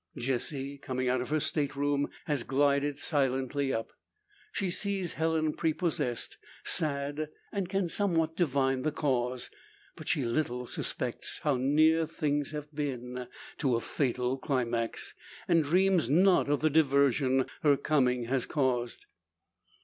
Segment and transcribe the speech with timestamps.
[0.17, 3.93] Jessie, coming out of her state room, has glided silently up.
[4.51, 9.51] She sees Helen prepossessed, sad, and can somewhat divine the cause.
[9.95, 13.27] But she little suspects, how near things have been
[13.59, 15.13] to a fatal climax,
[15.47, 19.05] and dreams not of the diversion her coming has caused.